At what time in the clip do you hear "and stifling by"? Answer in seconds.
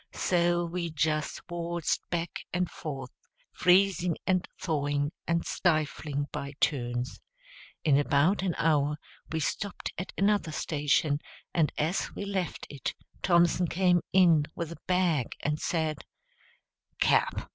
5.27-6.53